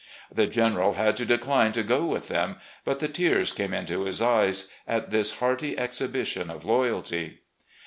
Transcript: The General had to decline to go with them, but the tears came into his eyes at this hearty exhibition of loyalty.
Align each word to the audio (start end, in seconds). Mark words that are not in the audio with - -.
The 0.33 0.47
General 0.47 0.93
had 0.93 1.15
to 1.17 1.27
decline 1.27 1.73
to 1.73 1.83
go 1.83 2.05
with 2.07 2.27
them, 2.27 2.55
but 2.83 2.97
the 2.97 3.07
tears 3.07 3.53
came 3.53 3.71
into 3.71 4.05
his 4.05 4.19
eyes 4.19 4.67
at 4.87 5.11
this 5.11 5.37
hearty 5.37 5.77
exhibition 5.77 6.49
of 6.49 6.65
loyalty. 6.65 7.41